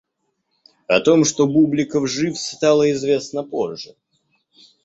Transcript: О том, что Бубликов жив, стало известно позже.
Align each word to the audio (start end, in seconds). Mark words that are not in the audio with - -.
О 0.87 0.99
том, 0.99 1.23
что 1.25 1.45
Бубликов 1.45 2.07
жив, 2.09 2.35
стало 2.39 2.89
известно 2.91 3.43
позже. 3.43 3.93